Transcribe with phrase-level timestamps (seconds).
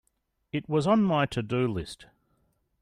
[0.51, 2.07] It was on my to-do list.